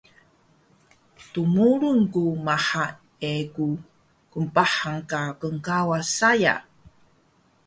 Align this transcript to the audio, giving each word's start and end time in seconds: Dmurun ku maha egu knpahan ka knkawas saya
Dmurun 1.31 1.99
ku 2.13 2.23
maha 2.45 2.85
egu 3.33 3.69
knpahan 4.31 4.97
ka 5.11 5.21
knkawas 5.53 6.07
saya 6.17 6.55